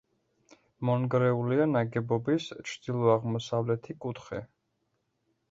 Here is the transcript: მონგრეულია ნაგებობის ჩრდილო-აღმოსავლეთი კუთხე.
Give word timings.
მონგრეულია 0.89 1.67
ნაგებობის 1.73 2.47
ჩრდილო-აღმოსავლეთი 2.71 3.99
კუთხე. 4.07 4.43